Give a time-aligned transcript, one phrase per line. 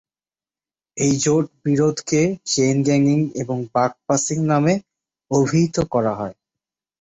[0.97, 4.73] এই জোট-বিরোধকে চেইন গ্যাংিং এবং বাক পাসিং নামে
[5.31, 6.35] অভিহিত করা হয়।